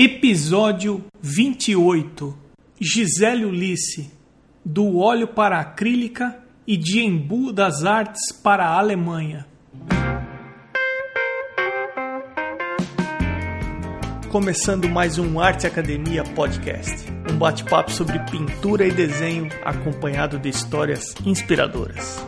[0.00, 2.38] Episódio 28
[2.80, 4.12] Gisele Ulisse
[4.64, 9.44] Do óleo para acrílica e de embu das artes para a Alemanha.
[14.30, 16.94] Começando mais um Arte Academia Podcast.
[17.28, 22.24] Um bate-papo sobre pintura e desenho acompanhado de histórias inspiradoras.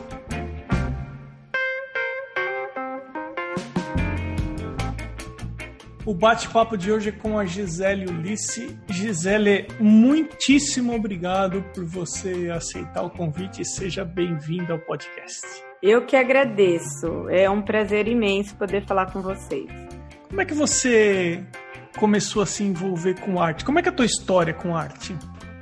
[6.11, 8.77] O bate-papo de hoje é com a Gisele Ulisse.
[8.89, 15.47] Gisele, muitíssimo obrigado por você aceitar o convite e seja bem-vinda ao podcast.
[15.81, 17.29] Eu que agradeço.
[17.29, 19.69] É um prazer imenso poder falar com vocês.
[20.27, 21.45] Como é que você
[21.97, 23.63] começou a se envolver com arte?
[23.63, 25.15] Como é que é a tua história com arte?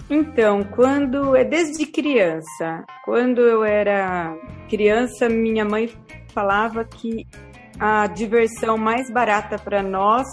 [0.09, 4.35] Então, quando é desde criança, quando eu era
[4.67, 5.91] criança, minha mãe
[6.33, 7.27] falava que
[7.79, 10.27] a diversão mais barata para nós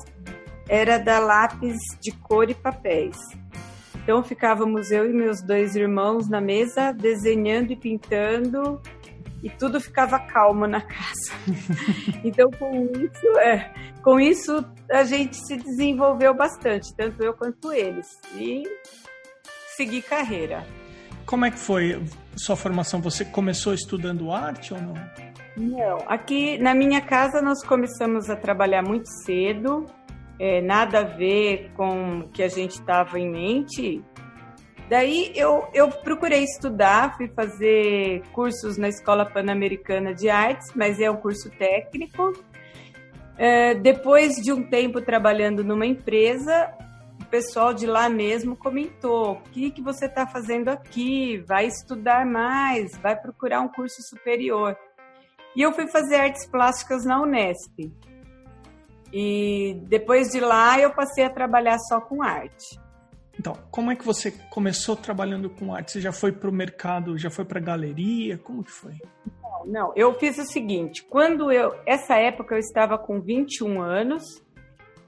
[0.68, 3.16] era dar lápis de cor e papéis.
[4.02, 8.80] Então ficávamos eu e meus dois irmãos na mesa desenhando e pintando
[9.42, 11.32] e tudo ficava calmo na casa.
[12.24, 18.06] então com isso, é, com isso a gente se desenvolveu bastante, tanto eu quanto eles
[18.34, 18.64] e
[19.76, 20.66] segui carreira.
[21.24, 22.02] Como é que foi
[22.36, 23.00] sua formação?
[23.02, 24.94] Você começou estudando arte ou não?
[25.56, 29.86] Não, aqui na minha casa nós começamos a trabalhar muito cedo,
[30.38, 34.04] é, nada a ver com o que a gente estava em mente.
[34.90, 41.10] Daí eu, eu procurei estudar, fui fazer cursos na Escola Pan-Americana de Artes, mas é
[41.10, 42.32] um curso técnico.
[43.38, 46.70] É, depois de um tempo trabalhando numa empresa,
[47.20, 51.38] o pessoal de lá mesmo comentou: o que, que você está fazendo aqui?
[51.48, 54.76] Vai estudar mais, vai procurar um curso superior.
[55.56, 57.90] E eu fui fazer artes plásticas na Unesp.
[59.12, 62.78] E depois de lá eu passei a trabalhar só com arte.
[63.38, 65.92] Então, como é que você começou trabalhando com arte?
[65.92, 68.36] Você já foi para o mercado, já foi para galeria?
[68.38, 68.92] Como que foi?
[69.42, 74.42] Não, não, eu fiz o seguinte, quando eu, essa época eu estava com 21 anos,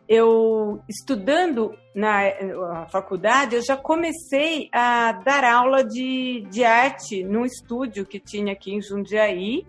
[0.08, 8.06] eu estudando na, faculdade, eu já comecei a dar aula de, de arte num estúdio
[8.06, 9.66] que tinha aqui em Jundiaí,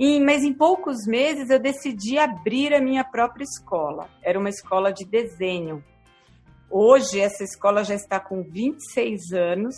[0.00, 4.08] e, mas em poucos meses eu decidi abrir a minha própria escola.
[4.22, 5.84] Era uma escola de desenho.
[6.70, 9.76] Hoje essa escola já está com 26 anos,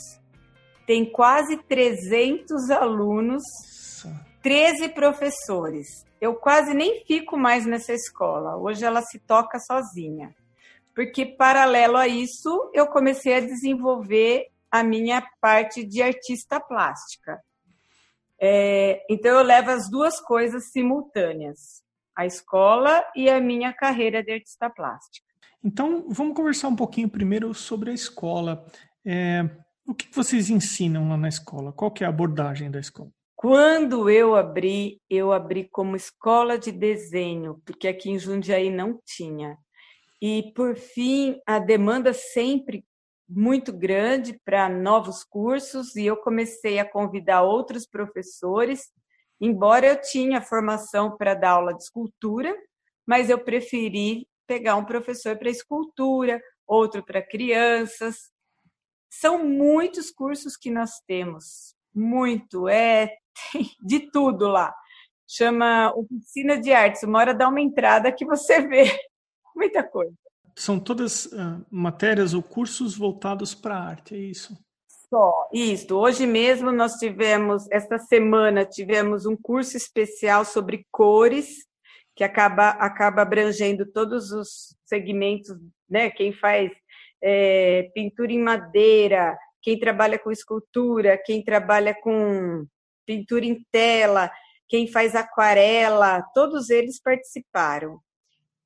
[0.86, 3.42] tem quase 300 alunos,
[4.40, 5.88] 13 professores.
[6.20, 8.56] Eu quase nem fico mais nessa escola.
[8.56, 10.32] Hoje ela se toca sozinha.
[10.94, 17.40] Porque paralelo a isso, eu comecei a desenvolver a minha parte de artista plástica.
[18.44, 21.80] É, então eu levo as duas coisas simultâneas,
[22.16, 25.24] a escola e a minha carreira de artista plástica.
[25.62, 28.66] Então vamos conversar um pouquinho primeiro sobre a escola.
[29.06, 29.48] É,
[29.86, 31.72] o que vocês ensinam lá na escola?
[31.72, 33.10] Qual que é a abordagem da escola?
[33.36, 39.56] Quando eu abri, eu abri como escola de desenho, porque aqui em Jundiaí não tinha.
[40.20, 42.84] E por fim, a demanda sempre
[43.28, 48.90] muito grande para novos cursos e eu comecei a convidar outros professores,
[49.40, 52.54] embora eu tinha formação para dar aula de escultura,
[53.06, 58.30] mas eu preferi pegar um professor para escultura, outro para crianças.
[59.10, 63.14] São muitos cursos que nós temos, muito, é
[63.82, 64.74] de tudo lá.
[65.26, 68.84] Chama Oficina de Artes, uma hora dá uma entrada que você vê
[69.56, 70.14] muita coisa
[70.54, 74.56] são todas uh, matérias ou cursos voltados para a arte, é isso?
[75.08, 75.94] Só, isso.
[75.94, 81.66] Hoje mesmo nós tivemos, esta semana, tivemos um curso especial sobre cores,
[82.16, 85.48] que acaba, acaba abrangendo todos os segmentos,
[85.88, 86.10] né?
[86.10, 86.70] Quem faz
[87.22, 92.66] é, pintura em madeira, quem trabalha com escultura, quem trabalha com
[93.06, 94.30] pintura em tela,
[94.68, 98.00] quem faz aquarela, todos eles participaram.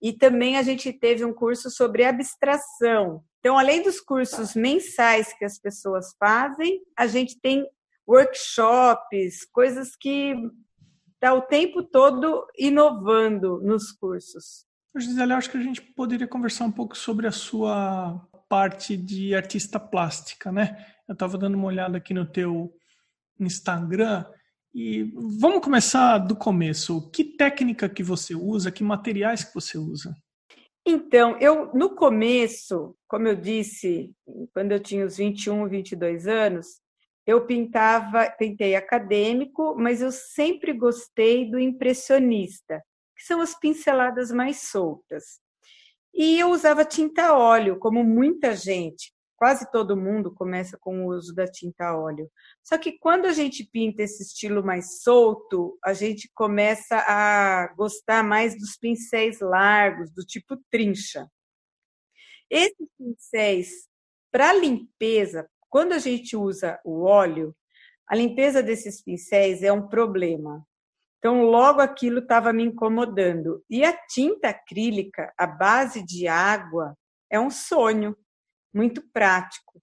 [0.00, 3.24] E também a gente teve um curso sobre abstração.
[3.41, 7.66] Então, além dos cursos mensais que as pessoas fazem, a gente tem
[8.06, 10.34] workshops, coisas que
[11.15, 14.66] está o tempo todo inovando nos cursos.
[14.97, 18.18] Gisele, acho que a gente poderia conversar um pouco sobre a sua
[18.48, 20.86] parte de artista plástica, né?
[21.06, 22.72] Eu estava dando uma olhada aqui no teu
[23.38, 24.24] Instagram
[24.78, 27.10] e vamos começar do começo.
[27.10, 28.70] Que técnica que você usa?
[28.70, 30.14] Que materiais que você usa?
[30.84, 34.12] Então, eu no começo, como eu disse,
[34.52, 36.78] quando eu tinha os 21, 22 anos,
[37.26, 42.82] eu pintava, pintei acadêmico, mas eu sempre gostei do impressionista,
[43.16, 45.40] que são as pinceladas mais soltas.
[46.12, 49.10] E eu usava tinta óleo, como muita gente.
[49.36, 52.30] Quase todo mundo começa com o uso da tinta óleo.
[52.62, 58.24] Só que quando a gente pinta esse estilo mais solto, a gente começa a gostar
[58.24, 61.30] mais dos pincéis largos, do tipo trincha.
[62.48, 63.88] Esses pincéis,
[64.33, 67.54] para limpeza, quando a gente usa o óleo,
[68.09, 70.66] a limpeza desses pincéis é um problema.
[71.18, 73.62] Então, logo aquilo estava me incomodando.
[73.68, 76.97] E a tinta acrílica, a base de água,
[77.28, 78.16] é um sonho
[78.76, 79.82] muito prático.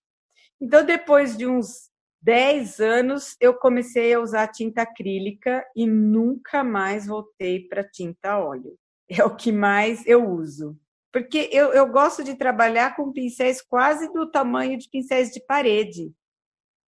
[0.62, 1.90] Então, depois de uns
[2.22, 8.78] 10 anos, eu comecei a usar tinta acrílica e nunca mais voltei para tinta óleo.
[9.10, 10.80] É o que mais eu uso.
[11.12, 16.14] Porque eu, eu gosto de trabalhar com pincéis quase do tamanho de pincéis de parede.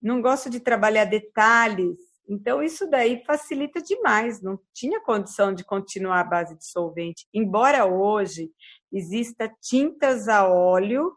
[0.01, 1.97] Não gosto de trabalhar detalhes
[2.27, 7.27] então, isso daí facilita demais, não tinha condição de continuar a base de solvente.
[7.33, 8.51] Embora hoje
[8.91, 11.15] exista tintas a óleo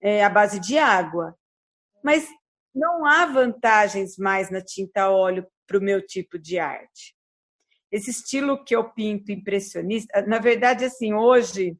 [0.00, 1.36] é, à base de água,
[2.02, 2.28] mas
[2.74, 7.14] não há vantagens mais na tinta óleo para o meu tipo de arte.
[7.90, 11.76] Esse estilo que eu pinto impressionista, na verdade, assim, hoje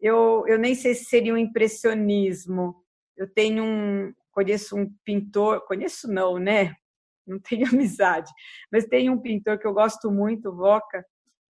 [0.00, 2.84] eu, eu nem sei se seria um impressionismo.
[3.16, 6.74] Eu tenho um, conheço um pintor, conheço não, né?
[7.26, 8.30] não tenho amizade,
[8.70, 11.04] mas tem um pintor que eu gosto muito, Voca,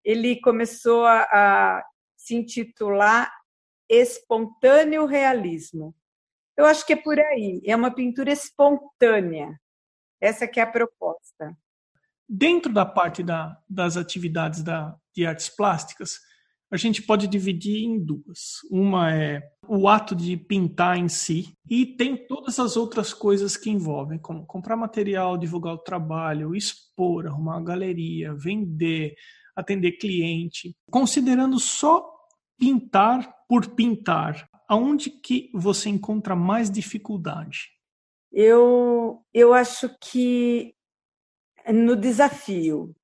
[0.04, 1.86] ele começou a, a
[2.16, 3.32] se intitular
[3.90, 5.96] Espontâneo Realismo.
[6.62, 9.60] Eu acho que é por aí, é uma pintura espontânea.
[10.22, 11.58] Essa que é a proposta.
[12.30, 16.20] Dentro da parte da, das atividades da, de artes plásticas,
[16.72, 18.60] a gente pode dividir em duas.
[18.70, 23.72] Uma é o ato de pintar em si, e tem todas as outras coisas que
[23.72, 29.16] envolvem, como comprar material, divulgar o trabalho, expor, arrumar uma galeria, vender,
[29.56, 30.76] atender cliente.
[30.92, 32.08] Considerando só
[32.56, 37.74] pintar por pintar, aonde que você encontra mais dificuldade?
[38.32, 40.74] Eu, eu acho que
[41.68, 42.96] no desafio.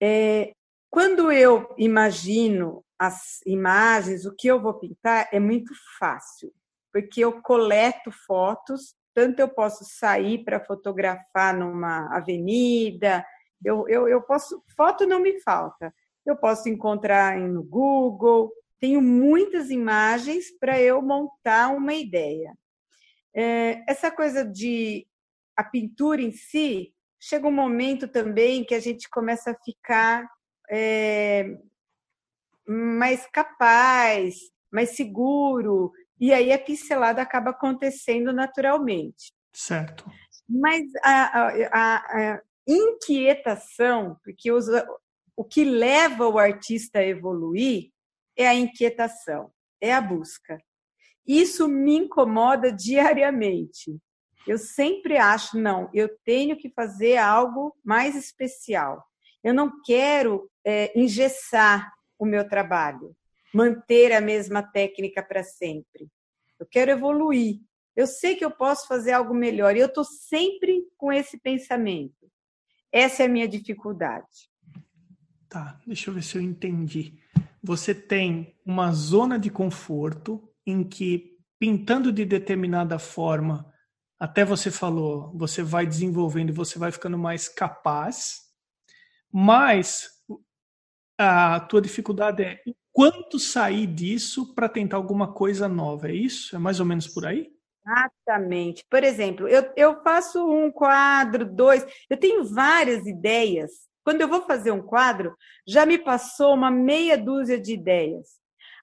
[0.00, 0.54] É,
[0.88, 6.50] quando eu imagino as imagens, o que eu vou pintar, é muito fácil,
[6.90, 13.22] porque eu coleto fotos, tanto eu posso sair para fotografar numa avenida,
[13.62, 15.94] eu, eu, eu posso, foto não me falta,
[16.24, 18.50] eu posso encontrar no Google,
[18.82, 22.52] tenho muitas imagens para eu montar uma ideia.
[23.32, 25.06] É, essa coisa de
[25.56, 30.28] a pintura em si, chega um momento também que a gente começa a ficar
[30.68, 31.56] é,
[32.66, 34.34] mais capaz,
[34.68, 39.32] mais seguro, e aí a pincelada acaba acontecendo naturalmente.
[39.52, 40.10] Certo.
[40.48, 44.66] Mas a, a, a inquietação, porque os,
[45.36, 47.91] o que leva o artista a evoluir
[48.36, 50.58] é a inquietação, é a busca.
[51.26, 53.98] Isso me incomoda diariamente.
[54.46, 59.04] Eu sempre acho, não, eu tenho que fazer algo mais especial.
[59.42, 63.16] Eu não quero é, engessar o meu trabalho,
[63.54, 66.08] manter a mesma técnica para sempre.
[66.58, 67.60] Eu quero evoluir.
[67.94, 72.30] Eu sei que eu posso fazer algo melhor e eu estou sempre com esse pensamento.
[72.90, 74.50] Essa é a minha dificuldade.
[75.48, 77.21] Tá, deixa eu ver se eu entendi.
[77.62, 83.72] Você tem uma zona de conforto em que, pintando de determinada forma,
[84.18, 88.40] até você falou, você vai desenvolvendo e você vai ficando mais capaz,
[89.32, 90.08] mas
[91.18, 96.54] a tua dificuldade é quanto sair disso para tentar alguma coisa nova, é isso?
[96.54, 97.50] É mais ou menos por aí?
[97.84, 98.84] Exatamente.
[98.88, 103.70] Por exemplo, eu, eu faço um quadro, dois, eu tenho várias ideias.
[104.04, 108.28] Quando eu vou fazer um quadro, já me passou uma meia dúzia de ideias.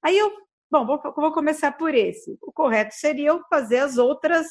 [0.03, 0.31] Aí eu,
[0.71, 2.37] bom, vou, vou começar por esse.
[2.41, 4.47] O correto seria eu fazer as outras,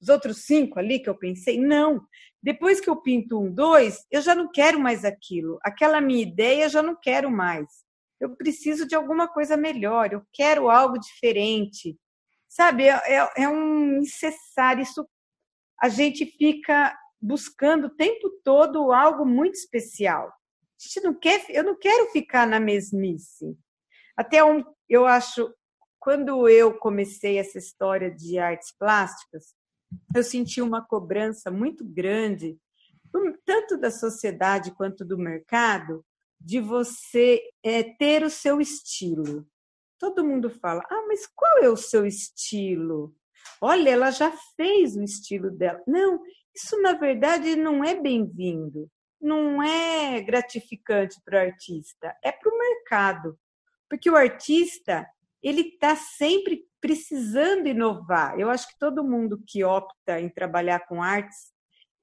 [0.00, 1.60] os outros cinco ali que eu pensei.
[1.60, 2.00] Não,
[2.42, 5.58] depois que eu pinto um, dois, eu já não quero mais aquilo.
[5.62, 7.66] Aquela minha ideia já não quero mais.
[8.20, 11.96] Eu preciso de alguma coisa melhor, eu quero algo diferente.
[12.48, 14.80] Sabe, é, é, é um incessar.
[14.80, 15.08] Isso
[15.80, 20.28] a gente fica buscando o tempo todo algo muito especial.
[20.28, 20.32] A
[20.80, 23.56] gente não quer, eu não quero ficar na mesmice.
[24.16, 25.52] Até um, eu acho,
[25.98, 29.54] quando eu comecei essa história de artes plásticas,
[30.14, 32.58] eu senti uma cobrança muito grande,
[33.44, 36.04] tanto da sociedade quanto do mercado,
[36.40, 39.46] de você é, ter o seu estilo.
[39.98, 43.14] Todo mundo fala, ah, mas qual é o seu estilo?
[43.60, 45.82] Olha, ela já fez o estilo dela.
[45.86, 46.20] Não,
[46.58, 52.58] isso na verdade não é bem-vindo, não é gratificante para o artista, é para o
[52.58, 53.38] mercado.
[53.88, 55.06] Porque o artista,
[55.42, 58.38] ele está sempre precisando inovar.
[58.38, 61.52] Eu acho que todo mundo que opta em trabalhar com artes,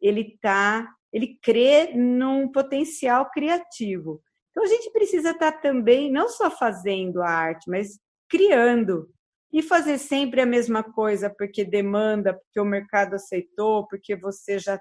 [0.02, 4.22] ele tá, ele crê num potencial criativo.
[4.52, 9.10] Então a gente precisa estar tá também não só fazendo a arte, mas criando
[9.56, 14.78] e fazer sempre a mesma coisa porque demanda, porque o mercado aceitou, porque você já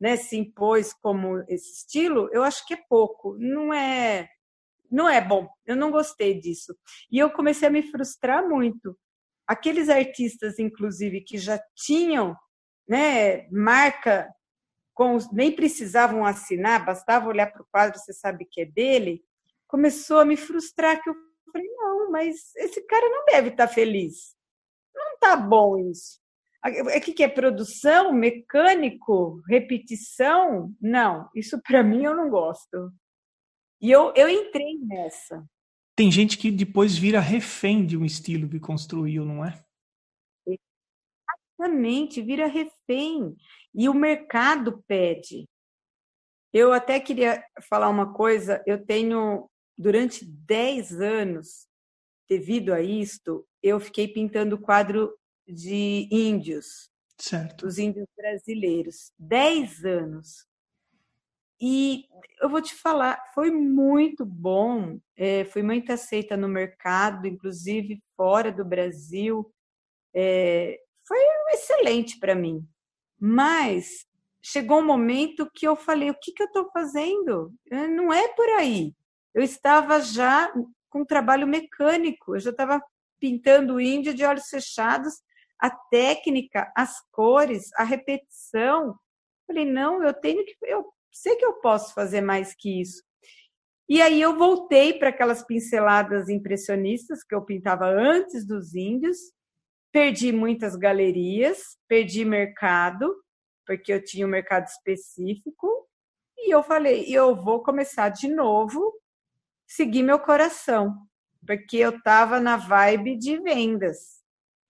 [0.00, 3.36] né, se impôs como esse estilo, eu acho que é pouco.
[3.38, 4.28] Não é
[4.90, 5.48] não é bom.
[5.64, 6.76] Eu não gostei disso.
[7.08, 8.98] E eu comecei a me frustrar muito.
[9.46, 12.36] Aqueles artistas, inclusive, que já tinham
[12.88, 14.28] né, marca,
[14.92, 19.22] com, nem precisavam assinar, bastava olhar para o quadro, você sabe que é dele,
[19.68, 21.14] começou a me frustrar, que eu
[21.96, 24.34] não, mas esse cara não deve estar tá feliz.
[24.94, 26.20] Não está bom isso.
[26.64, 30.74] O que, que é produção, mecânico, repetição?
[30.80, 32.92] Não, isso para mim eu não gosto.
[33.80, 35.44] E eu, eu entrei nessa.
[35.94, 39.62] Tem gente que depois vira refém de um estilo que construiu, não é?
[41.58, 43.34] Exatamente, vira refém.
[43.74, 45.48] E o mercado pede.
[46.52, 48.62] Eu até queria falar uma coisa.
[48.66, 51.68] Eu tenho, durante 10 anos,
[52.28, 55.16] devido a isto, eu fiquei pintando quadro
[55.46, 56.90] de índios.
[57.18, 57.66] Certo.
[57.66, 59.12] Os índios brasileiros.
[59.18, 60.46] 10 anos.
[61.60, 62.04] E
[62.40, 68.52] eu vou te falar, foi muito bom, é, foi muito aceita no mercado, inclusive fora
[68.52, 69.50] do Brasil.
[70.14, 71.18] É, foi
[71.50, 72.66] excelente para mim.
[73.18, 74.06] Mas
[74.42, 77.54] chegou um momento que eu falei: o que, que eu estou fazendo?
[77.70, 78.94] É, não é por aí.
[79.34, 80.52] Eu estava já
[80.88, 82.82] com trabalho mecânico, eu já estava
[83.20, 85.14] pintando índio de olhos fechados,
[85.58, 88.94] a técnica, as cores, a repetição.
[89.46, 90.56] Falei, não, eu tenho que.
[90.62, 93.02] Eu sei que eu posso fazer mais que isso.
[93.88, 99.16] E aí eu voltei para aquelas pinceladas impressionistas que eu pintava antes dos índios,
[99.92, 103.14] perdi muitas galerias, perdi mercado,
[103.64, 105.88] porque eu tinha um mercado específico,
[106.36, 108.92] e eu falei, eu vou começar de novo,
[109.66, 110.96] seguir meu coração,
[111.46, 114.16] porque eu estava na vibe de vendas.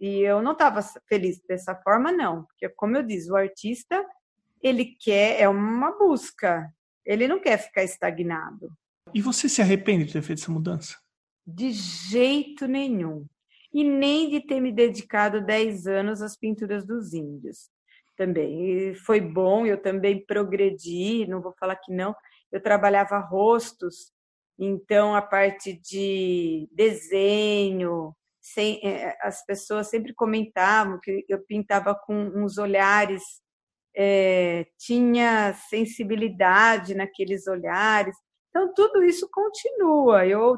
[0.01, 4.05] E eu não estava feliz dessa forma, não, porque como eu disse, o artista
[4.63, 6.71] ele quer, é uma busca.
[7.05, 8.71] Ele não quer ficar estagnado.
[9.15, 10.97] E você se arrepende de ter feito essa mudança?
[11.47, 13.25] De jeito nenhum.
[13.73, 17.71] E nem de ter me dedicado 10 anos às pinturas dos índios.
[18.17, 18.91] Também.
[18.91, 22.15] E foi bom, eu também progredi, não vou falar que não.
[22.51, 24.11] Eu trabalhava rostos,
[24.59, 32.15] então a parte de desenho, sem, é, as pessoas sempre comentavam que eu pintava com
[32.15, 33.23] uns olhares
[33.97, 38.15] é, tinha sensibilidade naqueles olhares.
[38.51, 40.27] Então, tudo isso continua.
[40.27, 40.57] Eu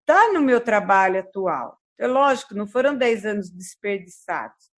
[0.00, 1.78] está no meu trabalho atual.
[1.96, 4.72] É lógico, não foram 10 anos desperdiçados,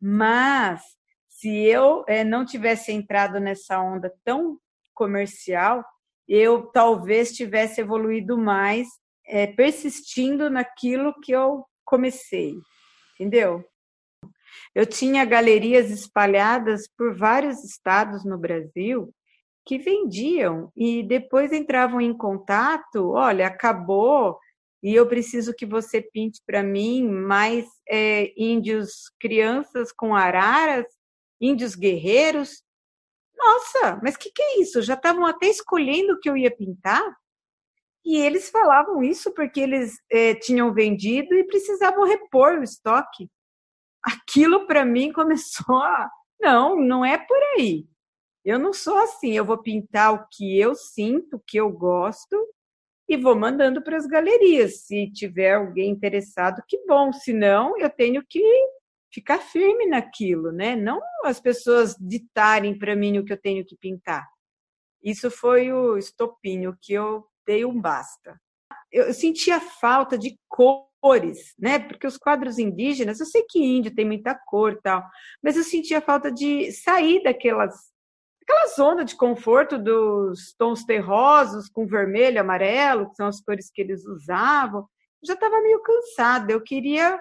[0.00, 0.82] mas
[1.28, 4.58] se eu é, não tivesse entrado nessa onda tão
[4.92, 5.84] comercial,
[6.28, 8.88] eu talvez tivesse evoluído mais,
[9.26, 12.54] é, persistindo naquilo que eu comecei,
[13.14, 13.64] entendeu?
[14.74, 19.12] Eu tinha galerias espalhadas por vários estados no Brasil
[19.64, 23.12] que vendiam e depois entravam em contato.
[23.12, 24.38] Olha, acabou
[24.82, 30.84] e eu preciso que você pinte para mim mais é, índios crianças com araras,
[31.40, 32.62] índios guerreiros.
[33.36, 34.82] Nossa, mas o que, que é isso?
[34.82, 37.02] Já estavam até escolhendo o que eu ia pintar?
[38.04, 43.28] E eles falavam isso porque eles é, tinham vendido e precisavam repor o estoque
[44.04, 46.10] aquilo para mim começou a.
[46.40, 47.86] Não, não é por aí.
[48.44, 49.32] Eu não sou assim.
[49.32, 52.36] Eu vou pintar o que eu sinto, o que eu gosto,
[53.08, 54.84] e vou mandando para as galerias.
[54.84, 57.14] Se tiver alguém interessado, que bom.
[57.14, 58.42] Se não, eu tenho que
[59.14, 60.74] ficar firme naquilo, né?
[60.74, 64.26] Não as pessoas ditarem para mim o que eu tenho que pintar.
[65.02, 68.38] Isso foi o estopinho que eu dei um basta.
[68.90, 71.78] Eu sentia falta de cor cores, né?
[71.78, 75.04] Porque os quadros indígenas, eu sei que índio tem muita cor tal,
[75.42, 77.92] mas eu sentia falta de sair daquelas
[78.42, 83.80] aquela zona de conforto dos tons terrosos com vermelho, amarelo, que são as cores que
[83.82, 84.80] eles usavam.
[85.22, 87.18] Eu já estava meio cansada, eu queria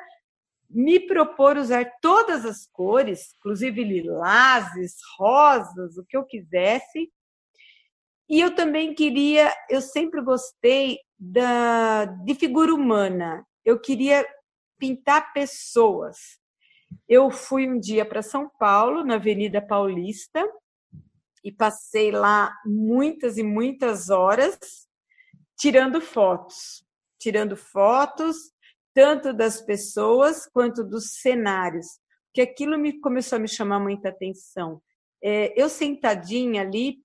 [0.73, 7.11] me propor usar todas as cores, inclusive lilazes, rosas, o que eu quisesse.
[8.27, 14.27] E eu também queria, eu sempre gostei da, de figura humana eu queria
[14.77, 16.39] pintar pessoas.
[17.07, 20.45] Eu fui um dia para São Paulo, na Avenida Paulista,
[21.43, 24.87] e passei lá muitas e muitas horas
[25.57, 26.85] tirando fotos.
[27.17, 28.52] Tirando fotos,
[28.93, 31.87] tanto das pessoas quanto dos cenários,
[32.33, 34.81] que aquilo me começou a me chamar muita atenção.
[35.23, 36.97] É, eu sentadinha ali,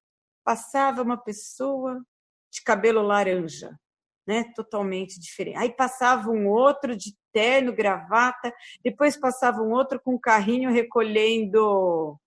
[0.45, 2.03] passava uma pessoa
[2.51, 3.79] de cabelo laranja,
[4.27, 5.57] né, totalmente diferente.
[5.57, 8.53] Aí passava um outro de terno, gravata,
[8.83, 12.19] depois passava um outro com carrinho recolhendo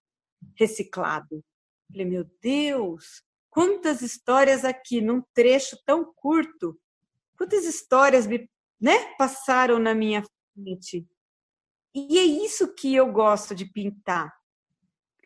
[0.57, 1.43] reciclado.
[1.91, 6.79] Falei, meu Deus, quantas histórias aqui num trecho tão curto.
[7.37, 8.49] Quantas histórias me,
[8.81, 10.23] né, passaram na minha
[10.53, 11.05] frente.
[11.93, 14.33] E é isso que eu gosto de pintar.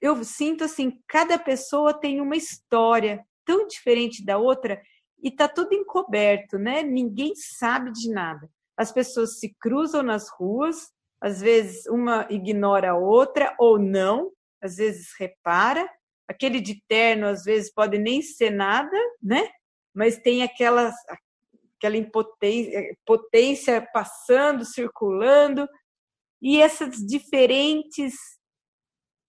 [0.02, 4.82] Eu sinto assim, cada pessoa tem uma história tão diferente da outra
[5.24, 6.84] e tá tudo encoberto, né?
[6.84, 8.50] Ninguém sabe de nada.
[8.76, 14.32] As pessoas se cruzam nas ruas, às vezes uma ignora a outra ou não,
[14.62, 15.90] às vezes repara.
[16.28, 19.48] Aquele de terno às vezes pode nem ser nada, né?
[19.94, 20.92] Mas tem aquela
[21.78, 25.68] aquela impotência potência passando, circulando,
[26.42, 28.14] e essas diferentes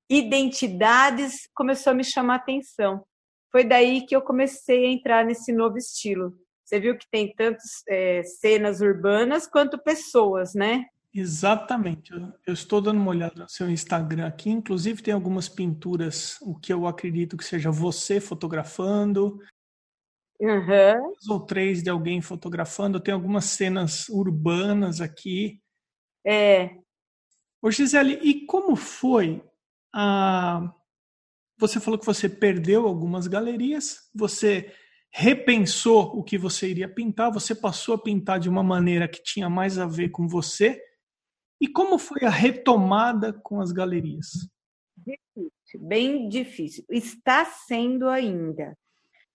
[0.09, 3.05] identidades começou a me chamar atenção.
[3.51, 6.39] Foi daí que eu comecei a entrar nesse novo estilo.
[6.65, 10.85] Você viu que tem tantas é, cenas urbanas quanto pessoas, né?
[11.15, 12.13] Exatamente.
[12.47, 14.51] Eu estou dando uma olhada no seu Instagram aqui.
[14.51, 19.41] Inclusive, tem algumas pinturas, o que eu acredito que seja você fotografando.
[20.41, 21.15] Uhum.
[21.31, 23.01] ou três de alguém fotografando.
[23.01, 25.61] Tem algumas cenas urbanas aqui.
[26.27, 26.77] É.
[27.63, 29.43] Ô, Gisele, e como foi
[29.95, 30.73] a.
[31.59, 34.71] Você falou que você perdeu algumas galerias, você
[35.11, 39.49] repensou o que você iria pintar, você passou a pintar de uma maneira que tinha
[39.49, 40.79] mais a ver com você.
[41.59, 44.27] E como foi a retomada com as galerias?
[44.97, 46.85] Difícil, bem difícil.
[46.91, 48.77] Está sendo ainda.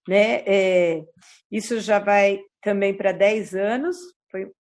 [0.08, 0.44] Né?
[0.46, 1.04] É,
[1.52, 3.98] isso já vai também para 10 anos,
[4.30, 4.52] foi,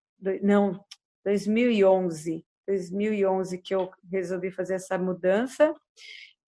[0.42, 0.80] não,
[1.24, 2.46] 2011.
[2.68, 5.74] 2011 que eu resolvi fazer essa mudança.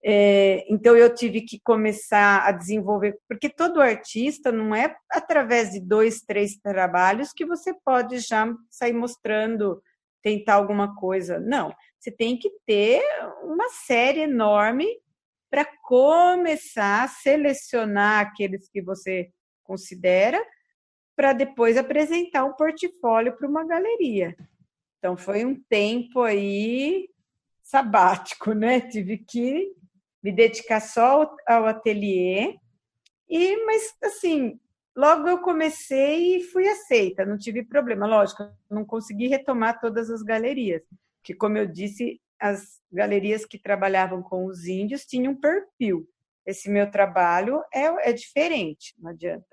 [0.05, 5.79] É, então eu tive que começar a desenvolver, porque todo artista não é através de
[5.79, 9.81] dois, três trabalhos que você pode já sair mostrando,
[10.21, 11.39] tentar alguma coisa.
[11.39, 13.01] Não, você tem que ter
[13.43, 14.85] uma série enorme
[15.53, 19.29] para começar a selecionar aqueles que você
[19.63, 20.43] considera,
[21.15, 24.35] para depois apresentar um portfólio para uma galeria.
[24.97, 27.07] Então foi um tempo aí
[27.61, 28.81] sabático, né?
[28.81, 29.71] Tive que
[30.23, 32.57] me dedicar só ao ateliê.
[33.29, 34.59] E mas assim,
[34.97, 38.07] logo eu comecei e fui aceita, não tive problema.
[38.07, 40.81] Lógico, não consegui retomar todas as galerias,
[41.21, 46.07] que como eu disse, as galerias que trabalhavam com os índios tinham um perfil.
[46.45, 49.45] Esse meu trabalho é, é diferente, não adianta.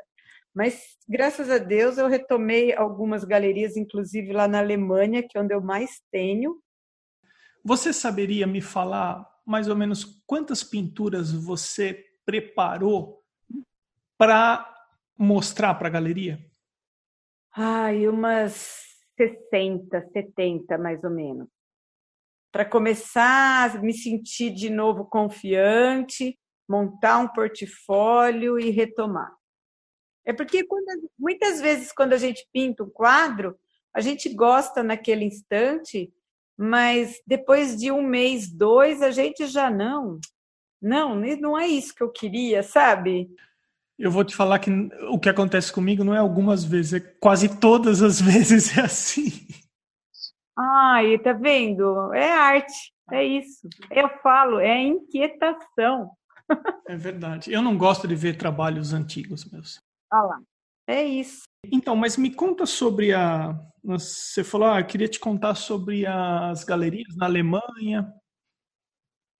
[0.55, 5.55] Mas, graças a Deus, eu retomei algumas galerias, inclusive lá na Alemanha, que é onde
[5.55, 6.61] eu mais tenho.
[7.65, 13.23] Você saberia me falar mais ou menos quantas pinturas você preparou
[14.19, 14.67] para
[15.17, 16.39] mostrar para a galeria?
[17.55, 18.81] Ai, umas
[19.17, 21.49] 60, 70 mais ou menos.
[22.53, 29.33] Para começar a me sentir de novo confiante, montar um portfólio e retomar.
[30.25, 30.87] É porque quando,
[31.19, 33.57] muitas vezes, quando a gente pinta um quadro,
[33.95, 36.13] a gente gosta naquele instante,
[36.57, 40.21] mas depois de um mês, dois, a gente já não.
[40.81, 43.29] Não, não é isso que eu queria, sabe?
[43.99, 44.71] Eu vou te falar que
[45.11, 49.47] o que acontece comigo não é algumas vezes, é quase todas as vezes é assim.
[50.61, 52.13] Ai, tá vendo?
[52.13, 53.67] É arte, é isso.
[53.91, 56.11] Eu falo, é inquietação.
[56.87, 57.53] É verdade.
[57.53, 59.79] Eu não gosto de ver trabalhos antigos meus.
[60.13, 60.41] Olha lá.
[60.87, 61.43] É isso.
[61.65, 63.55] Então, mas me conta sobre a.
[63.83, 68.13] Você falou, ah, eu queria te contar sobre as galerias na Alemanha.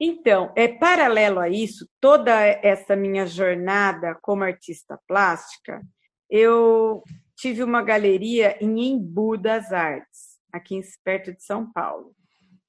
[0.01, 5.83] Então, é paralelo a isso, toda essa minha jornada como artista plástica,
[6.31, 7.03] eu
[7.37, 12.15] tive uma galeria em Embu das Artes, aqui perto de São Paulo.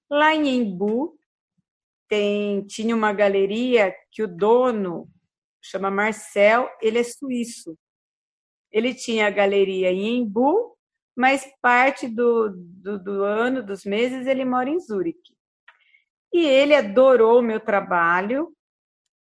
[0.10, 1.18] Lá em Embu
[2.08, 5.10] tem, tinha uma galeria que o dono
[5.62, 7.78] chama Marcel, ele é suíço.
[8.72, 10.78] Ele tinha a galeria em Embu,
[11.16, 15.36] mas parte do, do, do ano, dos meses, ele mora em Zurique.
[16.34, 18.54] E ele adorou o meu trabalho.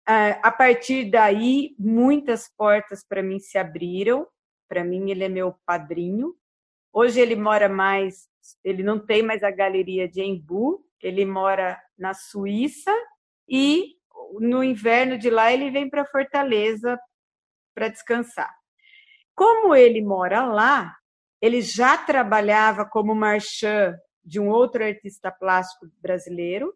[0.07, 4.27] A partir daí, muitas portas para mim se abriram.
[4.69, 6.35] Para mim, ele é meu padrinho.
[6.93, 8.29] Hoje ele mora mais,
[8.63, 12.95] ele não tem mais a galeria de Embu, ele mora na Suíça
[13.49, 13.97] e
[14.39, 16.99] no inverno de lá ele vem para Fortaleza
[17.75, 18.55] para descansar.
[19.35, 20.95] Como ele mora lá,
[21.41, 26.75] ele já trabalhava como marchand de um outro artista plástico brasileiro.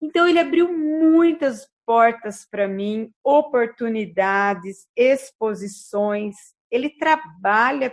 [0.00, 6.36] Então, ele abriu muitas portas para mim, oportunidades, exposições.
[6.70, 7.92] Ele trabalha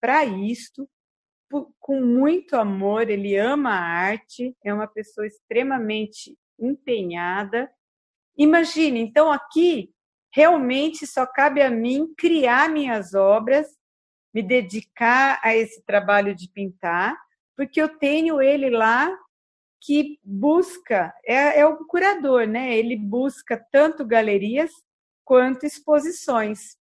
[0.00, 0.88] para isto
[1.80, 7.70] com muito amor, ele ama a arte, é uma pessoa extremamente empenhada.
[8.36, 9.90] Imagine, então aqui
[10.30, 13.66] realmente só cabe a mim criar minhas obras,
[14.34, 17.16] me dedicar a esse trabalho de pintar,
[17.56, 19.10] porque eu tenho ele lá
[19.80, 22.76] que busca, é, é o curador, né?
[22.76, 24.70] Ele busca tanto galerias
[25.24, 26.76] quanto exposições.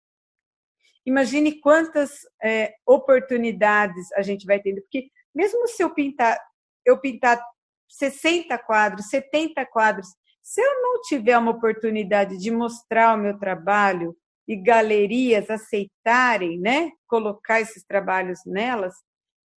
[1.07, 6.37] Imagine quantas é, oportunidades a gente vai tendo, porque mesmo se eu pintar,
[6.85, 7.41] eu pintar
[7.89, 10.09] 60 quadros, 70 quadros,
[10.43, 14.17] se eu não tiver uma oportunidade de mostrar o meu trabalho
[14.49, 18.95] e galerias aceitarem, né, colocar esses trabalhos nelas,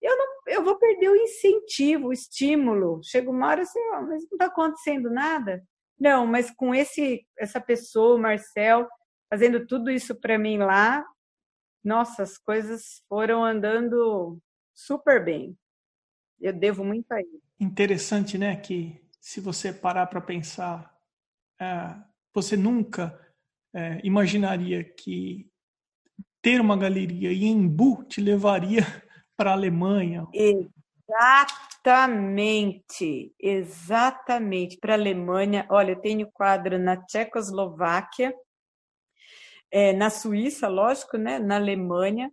[0.01, 3.01] eu não, eu vou perder o incentivo, o estímulo.
[3.03, 5.63] Chega uma hora assim, oh, mas não está acontecendo nada.
[5.99, 8.87] Não, mas com esse essa pessoa, o Marcel,
[9.29, 11.05] fazendo tudo isso para mim lá,
[11.83, 14.39] nossa, as coisas foram andando
[14.73, 15.57] super bem.
[16.39, 17.41] Eu devo muito a ele.
[17.59, 18.55] Interessante, né?
[18.55, 20.95] Que se você parar para pensar,
[21.59, 21.95] é,
[22.33, 23.19] você nunca
[23.73, 25.49] é, imaginaria que
[26.41, 28.81] ter uma galeria em Embu te levaria
[29.35, 30.25] para a Alemanha.
[30.33, 34.77] Exatamente, exatamente.
[34.77, 38.33] Para a Alemanha, olha, eu tenho quadro na Tchecoslováquia,
[39.71, 41.39] é, na Suíça, lógico, né?
[41.39, 42.31] na Alemanha.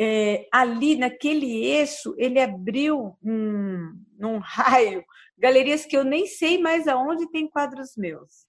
[0.00, 5.04] É, ali, naquele eixo, ele abriu um, um raio,
[5.36, 8.46] galerias que eu nem sei mais aonde tem quadros meus.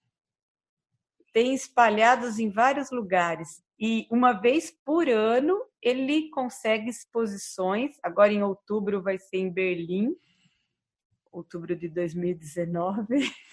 [1.33, 3.63] Tem espalhados em vários lugares.
[3.79, 7.97] E uma vez por ano ele consegue exposições.
[8.03, 10.15] Agora em outubro vai ser em Berlim,
[11.31, 13.05] outubro de 2019.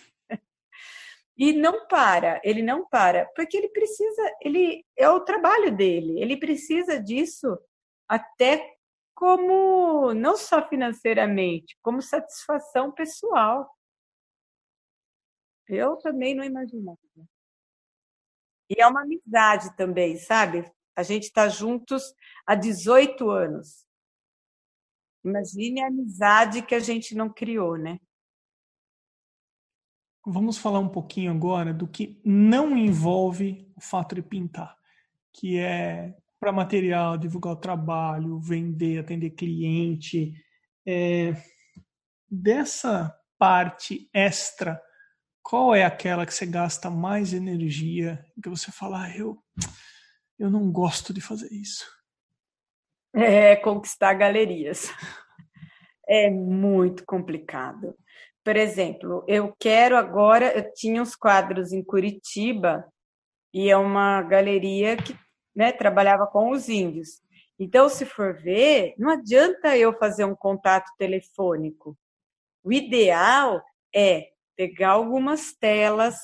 [1.36, 6.36] e não para, ele não para, porque ele precisa, ele é o trabalho dele, ele
[6.38, 7.58] precisa disso
[8.08, 8.74] até
[9.14, 13.70] como não só financeiramente, como satisfação pessoal.
[15.68, 16.98] Eu também não imaginava.
[18.68, 20.70] E é uma amizade também, sabe?
[20.94, 22.14] A gente está juntos
[22.46, 23.86] há 18 anos.
[25.24, 27.98] Imagine a amizade que a gente não criou, né?
[30.28, 34.76] Vamos falar um pouquinho agora do que não envolve o fato de pintar,
[35.32, 40.34] que é para material, divulgar o trabalho, vender, atender cliente.
[40.84, 41.32] É,
[42.28, 44.82] dessa parte extra
[45.48, 49.38] qual é aquela que você gasta mais energia, que você fala, ah, eu,
[50.36, 51.86] eu não gosto de fazer isso?
[53.14, 54.92] É conquistar galerias.
[56.08, 57.96] É muito complicado.
[58.46, 62.86] Por exemplo, eu quero agora, eu tinha uns quadros em Curitiba
[63.52, 65.18] e é uma galeria que
[65.52, 67.20] né, trabalhava com os índios.
[67.58, 71.98] Então, se for ver, não adianta eu fazer um contato telefônico.
[72.62, 73.60] O ideal
[73.92, 76.14] é pegar algumas telas,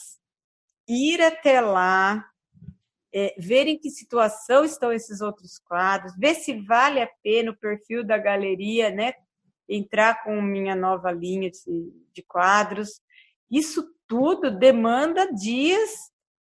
[0.87, 2.25] ir até lá,
[3.13, 7.59] é, ver em que situação estão esses outros quadros, ver se vale a pena o
[7.59, 9.13] perfil da galeria, né?
[9.69, 13.01] Entrar com minha nova linha de, de quadros.
[13.51, 15.91] Isso tudo demanda dias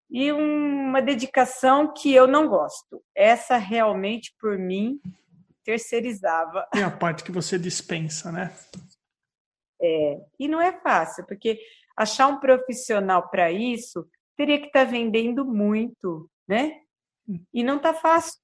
[0.09, 3.01] e uma dedicação que eu não gosto.
[3.15, 4.99] Essa realmente, por mim,
[5.63, 6.67] terceirizava.
[6.75, 8.53] É a parte que você dispensa, né?
[9.81, 11.59] É, e não é fácil, porque
[11.95, 16.79] achar um profissional para isso teria que estar tá vendendo muito, né?
[17.53, 18.39] E não está fácil.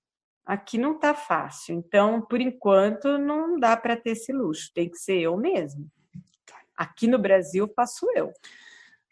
[0.48, 1.76] Aqui não está fácil.
[1.76, 4.72] Então, por enquanto, não dá para ter esse luxo.
[4.74, 5.92] Tem que ser eu mesmo.
[6.74, 8.32] Aqui no Brasil, faço eu.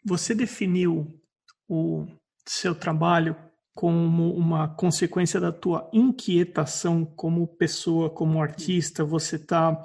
[0.02, 1.20] Você definiu
[1.68, 2.06] o
[2.46, 3.36] seu trabalho
[3.74, 9.04] como uma consequência da tua inquietação como pessoa, como artista.
[9.04, 9.84] Você está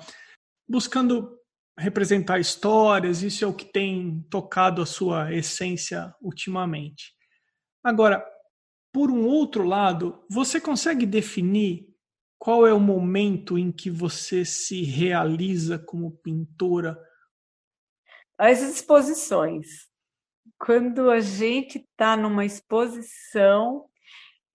[0.65, 1.37] buscando
[1.77, 7.13] representar histórias, isso é o que tem tocado a sua essência ultimamente.
[7.83, 8.23] Agora,
[8.91, 11.91] por um outro lado, você consegue definir
[12.37, 16.97] qual é o momento em que você se realiza como pintora?
[18.37, 19.87] As exposições.
[20.57, 23.85] Quando a gente está numa exposição,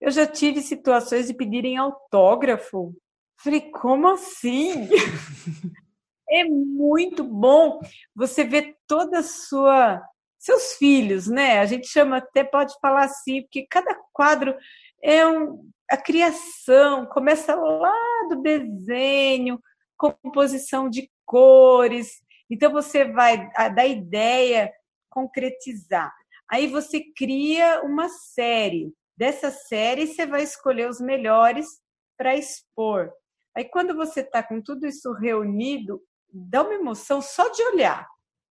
[0.01, 2.93] eu já tive situações de pedirem autógrafo.
[3.39, 4.87] Falei, como assim?
[6.29, 7.79] É muito bom
[8.13, 10.03] você ver toda a sua
[10.47, 11.59] seus filhos, né?
[11.59, 14.55] A gente chama até pode falar assim, porque cada quadro
[15.03, 17.93] é um a criação começa lá
[18.29, 19.59] do desenho,
[19.97, 22.21] composição de cores.
[22.49, 24.71] Então você vai da ideia
[25.09, 26.13] concretizar.
[26.51, 28.91] Aí você cria uma série.
[29.15, 31.67] Dessa série você vai escolher os melhores
[32.17, 33.11] para expor.
[33.55, 38.07] Aí quando você está com tudo isso reunido, dá uma emoção só de olhar.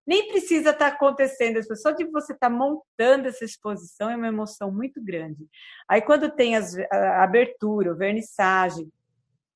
[0.07, 4.29] Nem precisa estar tá acontecendo, só de você estar tá montando essa exposição é uma
[4.29, 5.47] emoção muito grande.
[5.89, 8.91] Aí quando tem as, a abertura, o vernissagem,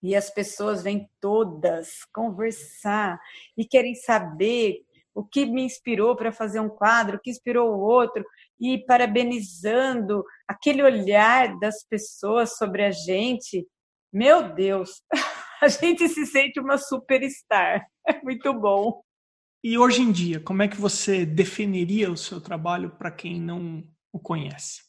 [0.02, 3.20] e as pessoas vêm todas conversar
[3.56, 4.78] e querem saber
[5.14, 8.24] o que me inspirou para fazer um quadro, o que inspirou o outro,
[8.58, 13.66] e parabenizando aquele olhar das pessoas sobre a gente.
[14.12, 15.02] Meu Deus,
[15.60, 17.86] a gente se sente uma superstar.
[18.06, 19.02] É muito bom.
[19.62, 23.84] E hoje em dia, como é que você definiria o seu trabalho para quem não
[24.10, 24.80] o conhece?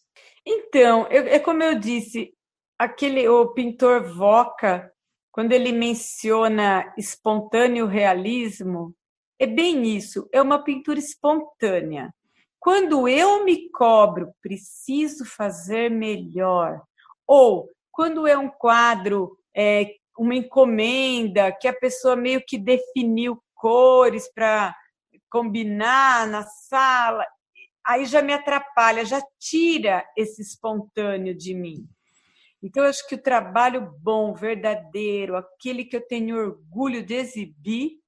[0.46, 2.34] Então, eu, é como eu disse,
[2.80, 4.92] aquele o pintor Voca
[5.32, 8.94] quando ele menciona espontâneo realismo,
[9.40, 12.14] é bem isso, é uma pintura espontânea.
[12.60, 16.82] Quando eu me cobro, preciso fazer melhor,
[17.26, 24.28] ou quando é um quadro, é, uma encomenda, que a pessoa meio que definiu cores
[24.34, 24.76] para
[25.30, 27.26] combinar na sala,
[27.86, 31.88] aí já me atrapalha, já tira esse espontâneo de mim.
[32.64, 38.00] Então, eu acho que o trabalho bom, verdadeiro, aquele que eu tenho orgulho de exibir,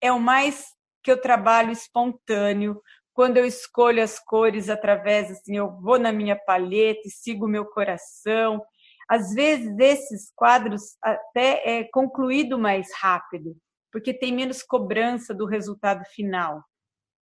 [0.00, 0.68] é o mais
[1.02, 2.80] que eu trabalho espontâneo.
[3.12, 7.48] Quando eu escolho as cores através, assim, eu vou na minha palheta e sigo o
[7.48, 8.62] meu coração.
[9.06, 13.54] Às vezes, esses quadros até é concluído mais rápido,
[13.92, 16.62] porque tem menos cobrança do resultado final.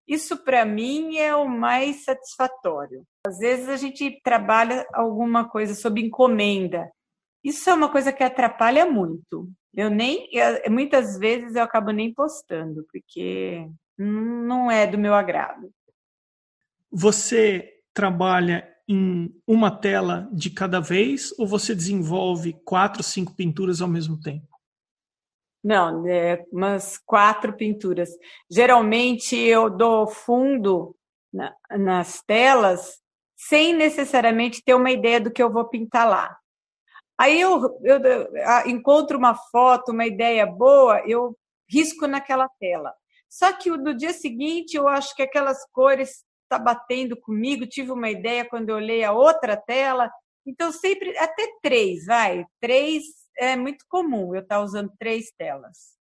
[0.06, 3.04] Isso, para mim, é o mais satisfatório.
[3.26, 6.90] Às vezes a gente trabalha alguma coisa sob encomenda.
[7.44, 9.50] Isso é uma coisa que atrapalha muito.
[9.74, 10.28] Eu nem,
[10.70, 15.70] muitas vezes eu acabo nem postando, porque não é do meu agrado.
[16.90, 23.88] Você trabalha em uma tela de cada vez ou você desenvolve quatro, cinco pinturas ao
[23.88, 24.57] mesmo tempo?
[25.68, 28.08] Não, é umas quatro pinturas.
[28.50, 30.96] Geralmente eu dou fundo
[31.30, 33.02] na, nas telas
[33.36, 36.34] sem necessariamente ter uma ideia do que eu vou pintar lá.
[37.18, 41.36] Aí eu, eu, eu encontro uma foto, uma ideia boa, eu
[41.70, 42.94] risco naquela tela.
[43.28, 48.08] Só que no dia seguinte eu acho que aquelas cores tá batendo comigo, tive uma
[48.08, 50.10] ideia quando eu olhei a outra tela.
[50.46, 53.02] Então sempre até três, vai, três
[53.38, 55.96] é muito comum eu estar tá usando três telas.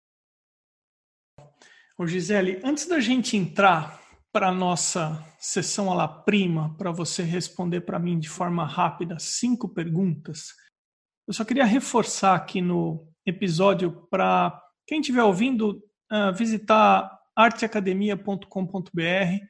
[1.98, 7.24] Ô Gisele, antes da gente entrar para a nossa sessão à la prima, para você
[7.24, 10.54] responder para mim de forma rápida cinco perguntas,
[11.28, 19.46] eu só queria reforçar aqui no episódio para quem estiver ouvindo uh, visitar arteacademia.com.br.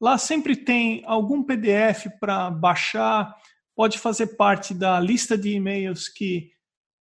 [0.00, 3.34] Lá sempre tem algum PDF para baixar,
[3.74, 6.52] pode fazer parte da lista de e-mails que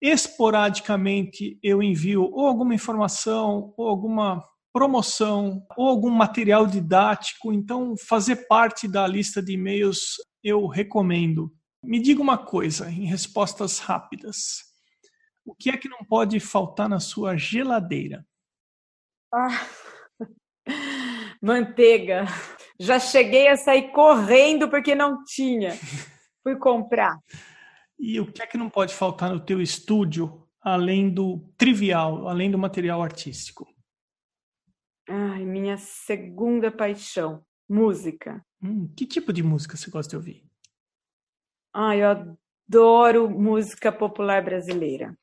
[0.02, 8.48] esporadicamente eu envio ou alguma informação ou alguma promoção ou algum material didático, então fazer
[8.48, 11.54] parte da lista de e-mails eu recomendo.
[11.84, 14.64] Me diga uma coisa em respostas rápidas.
[15.46, 18.26] O que é que não pode faltar na sua geladeira?
[19.34, 19.68] Ah,
[21.42, 22.26] manteiga.
[22.80, 25.72] Já cheguei a sair correndo porque não tinha.
[26.44, 27.18] Fui comprar.
[28.04, 32.50] E o que é que não pode faltar no teu estúdio, além do trivial, além
[32.50, 33.72] do material artístico?
[35.08, 38.44] Ai, minha segunda paixão, música.
[38.60, 40.44] Hum, que tipo de música você gosta de ouvir?
[41.72, 42.36] Ai, eu
[42.68, 45.16] adoro música popular brasileira.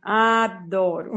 [0.00, 1.16] Adoro.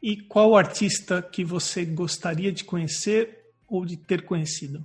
[0.00, 4.84] E qual artista que você gostaria de conhecer ou de ter conhecido?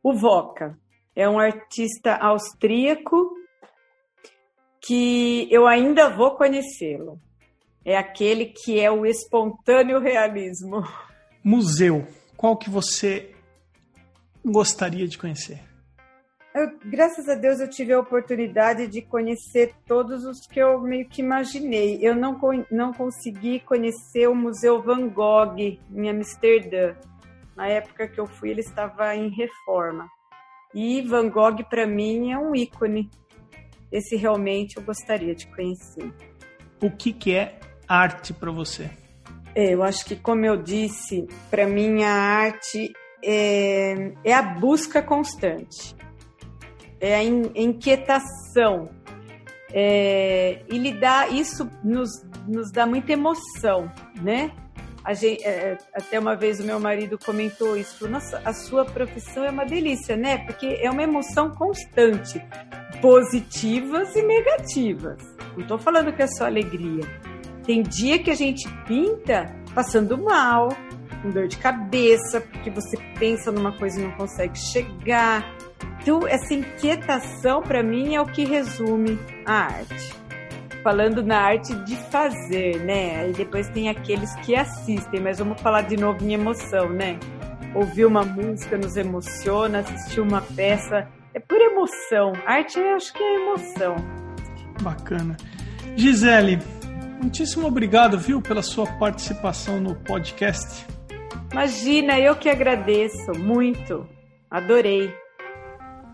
[0.00, 0.78] O Voca.
[1.16, 3.41] É um artista austríaco
[4.84, 7.20] que eu ainda vou conhecê-lo.
[7.84, 10.82] É aquele que é o espontâneo realismo.
[11.42, 13.34] Museu, qual que você
[14.44, 15.60] gostaria de conhecer?
[16.54, 21.08] Eu, graças a Deus eu tive a oportunidade de conhecer todos os que eu meio
[21.08, 21.98] que imaginei.
[22.02, 22.38] Eu não,
[22.70, 26.94] não consegui conhecer o Museu Van Gogh em Amsterdã.
[27.56, 30.06] Na época que eu fui, ele estava em reforma.
[30.74, 33.10] E Van Gogh, para mim, é um ícone
[33.92, 36.12] esse realmente eu gostaria de conhecer.
[36.80, 38.90] O que, que é arte para você?
[39.54, 45.02] É, eu acho que, como eu disse, para mim a arte é, é, a busca
[45.02, 45.94] constante,
[46.98, 48.90] é a in, inquietação.
[49.74, 52.10] É, e lidar, isso nos,
[52.46, 54.52] nos dá muita emoção, né?
[55.14, 59.50] Gente, é, até uma vez o meu marido comentou isso, nossa, a sua profissão é
[59.50, 60.38] uma delícia, né?
[60.46, 62.40] Porque é uma emoção constante,
[63.02, 65.18] positivas e negativas.
[65.54, 67.04] Não estou falando que é só alegria.
[67.66, 70.68] Tem dia que a gente pinta passando mal,
[71.20, 75.44] com dor de cabeça, porque você pensa numa coisa e não consegue chegar.
[76.00, 80.22] Então, essa inquietação, para mim, é o que resume a arte
[80.82, 83.20] falando na arte de fazer, né?
[83.20, 87.20] Aí depois tem aqueles que assistem, mas vamos falar de novo em emoção, né?
[87.72, 92.32] Ouvir uma música nos emociona, assistir uma peça é por emoção.
[92.46, 93.96] Arte, eu acho que é emoção.
[94.82, 95.36] Bacana.
[95.96, 96.58] Gisele,
[97.20, 100.86] muitíssimo obrigado, viu, pela sua participação no podcast.
[101.50, 104.06] Imagina, eu que agradeço muito.
[104.50, 105.14] Adorei.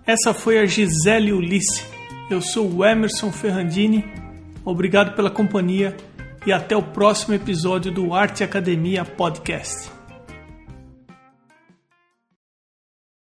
[0.07, 1.85] Essa foi a Gisele Ulisse.
[2.31, 4.05] Eu sou o Emerson Ferrandini
[4.69, 5.97] Obrigado pela companhia
[6.47, 9.98] e até o próximo episódio do Arte Academia Podcast.